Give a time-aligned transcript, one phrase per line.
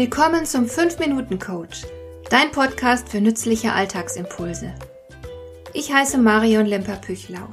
[0.00, 1.82] Willkommen zum 5-Minuten-Coach,
[2.30, 4.72] dein Podcast für nützliche Alltagsimpulse.
[5.74, 7.46] Ich heiße Marion Lemper-Püchlau.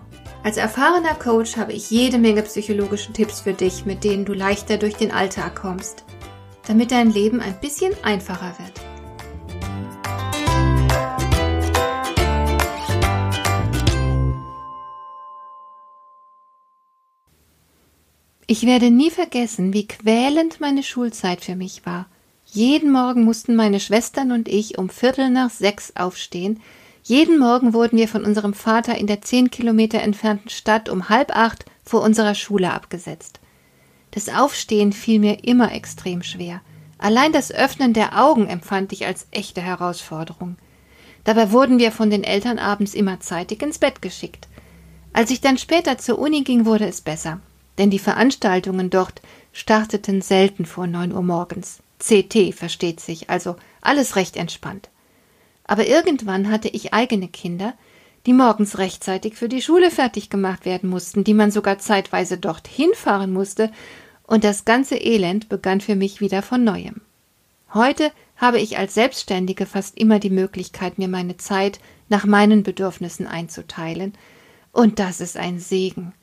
[0.45, 4.77] Als erfahrener Coach habe ich jede Menge psychologische Tipps für dich, mit denen du leichter
[4.77, 6.05] durch den Alltag kommst,
[6.65, 8.79] damit dein Leben ein bisschen einfacher wird.
[18.45, 22.05] Ich werde nie vergessen, wie quälend meine Schulzeit für mich war–
[22.57, 26.59] jeden Morgen mussten meine Schwestern und ich um Viertel nach sechs aufstehen.
[27.03, 31.35] Jeden Morgen wurden wir von unserem Vater in der zehn Kilometer entfernten Stadt um halb
[31.35, 33.39] acht vor unserer Schule abgesetzt.
[34.09, 36.61] Das Aufstehen fiel mir immer extrem schwer.
[36.97, 40.55] Allein das Öffnen der Augen empfand ich als echte Herausforderung.
[41.25, 44.47] Dabei wurden wir von den Eltern abends immer zeitig ins Bett geschickt.
[45.13, 47.39] Als ich dann später zur Uni ging, wurde es besser,
[47.77, 49.21] denn die Veranstaltungen dort
[49.53, 51.83] starteten selten vor neun Uhr morgens.
[51.99, 54.89] CT versteht sich, also alles recht entspannt.
[55.63, 57.73] Aber irgendwann hatte ich eigene Kinder,
[58.25, 62.91] die morgens rechtzeitig für die Schule fertig gemacht werden mussten, die man sogar zeitweise dorthin
[62.93, 63.71] fahren musste,
[64.23, 67.01] und das ganze Elend begann für mich wieder von neuem.
[67.73, 73.27] Heute habe ich als Selbstständige fast immer die Möglichkeit, mir meine Zeit nach meinen Bedürfnissen
[73.27, 74.13] einzuteilen,
[74.71, 76.13] und das ist ein Segen.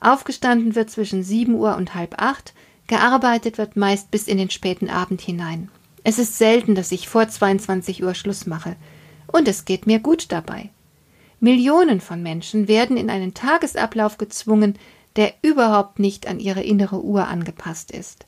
[0.00, 2.54] Aufgestanden wird zwischen sieben Uhr und halb acht,
[2.86, 5.70] Gearbeitet wird meist bis in den späten Abend hinein.
[6.04, 8.76] Es ist selten, dass ich vor 22 Uhr Schluss mache.
[9.26, 10.70] Und es geht mir gut dabei.
[11.40, 14.78] Millionen von Menschen werden in einen Tagesablauf gezwungen,
[15.16, 18.26] der überhaupt nicht an ihre innere Uhr angepasst ist.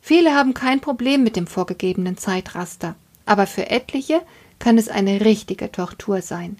[0.00, 4.22] Viele haben kein Problem mit dem vorgegebenen Zeitraster, aber für etliche
[4.58, 6.56] kann es eine richtige Tortur sein.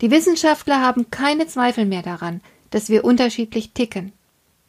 [0.00, 4.12] Die Wissenschaftler haben keine Zweifel mehr daran, dass wir unterschiedlich ticken.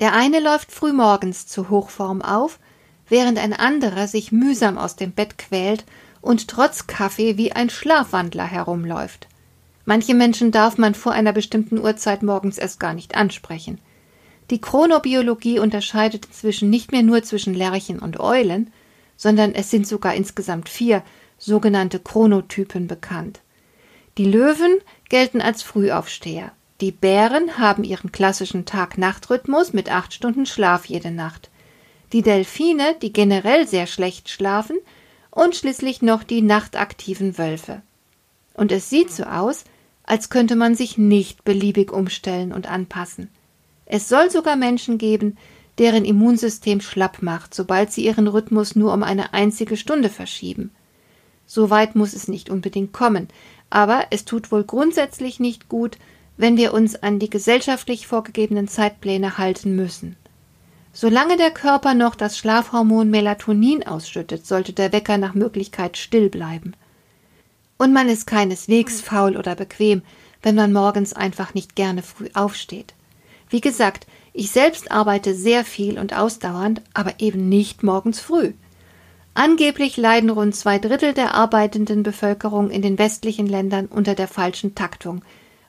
[0.02, 2.60] Der eine läuft frühmorgens zu Hochform auf,
[3.08, 5.86] während ein anderer sich mühsam aus dem Bett quält
[6.22, 9.28] und trotz Kaffee wie ein Schlafwandler herumläuft.
[9.86, 13.80] Manche Menschen darf man vor einer bestimmten Uhrzeit morgens erst gar nicht ansprechen.
[14.50, 18.74] Die Chronobiologie unterscheidet inzwischen nicht mehr nur zwischen Lerchen und Eulen,
[19.18, 21.04] sondern es sind sogar insgesamt vier
[21.38, 23.40] sogenannte Chronotypen bekannt.
[24.18, 24.80] Die Löwen
[25.10, 31.52] gelten als Frühaufsteher, die Bären haben ihren klassischen Tag-Nacht-Rhythmus mit acht Stunden Schlaf jede Nacht.
[32.12, 34.78] Die Delfine, die generell sehr schlecht schlafen,
[35.30, 37.82] und schließlich noch die nachtaktiven Wölfe.
[38.54, 39.64] Und es sieht so aus,
[40.04, 43.30] als könnte man sich nicht beliebig umstellen und anpassen.
[43.86, 45.38] Es soll sogar Menschen geben,
[45.78, 50.72] deren Immunsystem schlapp macht, sobald sie ihren Rhythmus nur um eine einzige Stunde verschieben.
[51.46, 53.30] So weit muss es nicht unbedingt kommen,
[53.70, 55.98] aber es tut wohl grundsätzlich nicht gut,
[56.42, 60.16] wenn wir uns an die gesellschaftlich vorgegebenen Zeitpläne halten müssen.
[60.92, 66.74] Solange der Körper noch das Schlafhormon Melatonin ausschüttet, sollte der Wecker nach Möglichkeit still bleiben.
[67.78, 70.02] Und man ist keineswegs faul oder bequem,
[70.42, 72.96] wenn man morgens einfach nicht gerne früh aufsteht.
[73.52, 78.54] Wie gesagt, ich selbst arbeite sehr viel und ausdauernd, aber eben nicht morgens früh.
[79.36, 84.74] Angeblich leiden rund zwei Drittel der arbeitenden Bevölkerung in den westlichen Ländern unter der falschen
[84.74, 85.22] Taktung,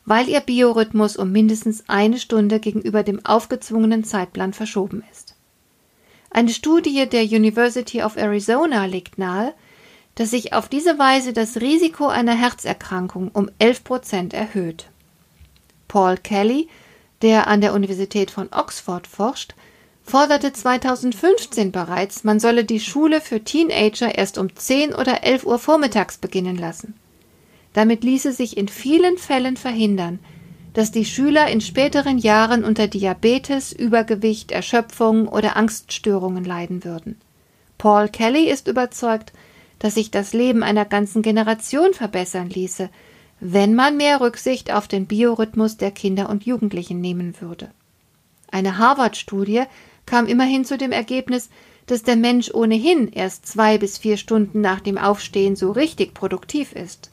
[0.05, 5.35] weil ihr Biorhythmus um mindestens eine Stunde gegenüber dem aufgezwungenen Zeitplan verschoben ist.
[6.31, 9.55] Eine Studie der University of Arizona legt nahe,
[10.15, 14.89] dass sich auf diese Weise das Risiko einer Herzerkrankung um 11 Prozent erhöht.
[15.89, 16.69] Paul Kelly,
[17.23, 19.55] der an der Universität von Oxford forscht,
[20.03, 25.59] forderte 2015 bereits, man solle die Schule für Teenager erst um 10 oder 11 Uhr
[25.59, 26.95] vormittags beginnen lassen.
[27.73, 30.19] Damit ließe sich in vielen Fällen verhindern,
[30.75, 37.21] dass die Schüler in späteren Jahren unter Diabetes, Übergewicht, Erschöpfung oder Angststörungen leiden würden.
[37.79, 39.33] Paul Kelly ist überzeugt,
[39.79, 42.89] dass sich das Leben einer ganzen Generation verbessern ließe,
[43.41, 47.71] wenn man mehr Rücksicht auf den Biorhythmus der Kinder und Jugendlichen nehmen würde.
[48.51, 49.65] Eine Harvard-Studie
[50.07, 51.51] kam immerhin zu dem Ergebnis,
[51.87, 56.73] dass der Mensch ohnehin erst zwei bis vier Stunden nach dem Aufstehen so richtig produktiv
[56.73, 57.11] ist.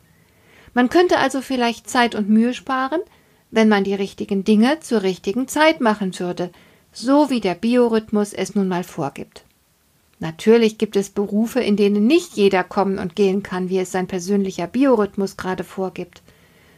[0.74, 3.02] Man könnte also vielleicht Zeit und Mühe sparen,
[3.52, 6.52] wenn man die richtigen Dinge zur richtigen Zeit machen würde,
[6.92, 9.44] so wie der Biorhythmus es nun mal vorgibt.
[10.20, 14.08] Natürlich gibt es Berufe, in denen nicht jeder kommen und gehen kann, wie es sein
[14.08, 16.22] persönlicher Biorhythmus gerade vorgibt.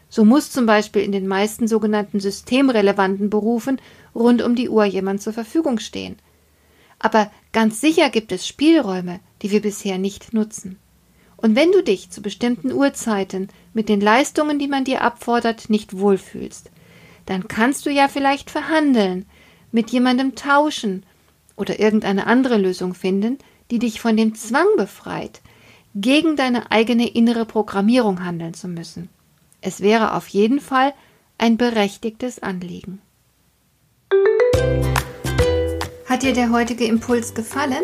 [0.10, 3.82] So muss zum Beispiel in den meisten sogenannten systemrelevanten Berufen
[4.14, 6.18] rund um die Uhr jemand zur Verfügung stehen.
[7.00, 10.78] Aber ganz sicher gibt es Spielräume, die wir bisher nicht nutzen.
[11.42, 15.98] Und wenn du dich zu bestimmten Uhrzeiten mit den Leistungen, die man dir abfordert, nicht
[15.98, 16.70] wohlfühlst,
[17.26, 19.26] dann kannst du ja vielleicht verhandeln,
[19.72, 21.04] mit jemandem tauschen
[21.56, 23.38] oder irgendeine andere Lösung finden,
[23.72, 25.42] die dich von dem Zwang befreit,
[25.96, 29.10] gegen deine eigene innere Programmierung handeln zu müssen.
[29.62, 30.94] Es wäre auf jeden Fall
[31.38, 33.02] ein berechtigtes Anliegen.
[36.06, 37.84] Hat dir der heutige Impuls gefallen?